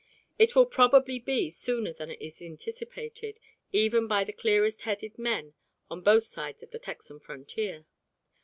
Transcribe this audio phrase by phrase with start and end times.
[0.39, 3.39] It will probably be sooner than is anticipated
[3.71, 5.53] even by the clearest headed men
[5.91, 7.85] on both sides of the Texan frontier.